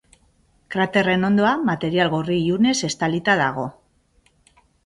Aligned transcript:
Kraterren 0.75 1.27
hondoa 1.27 1.51
material 1.69 2.11
gorri 2.15 2.39
ilunez 2.47 2.75
estalita 2.91 3.39
dago. 3.45 3.71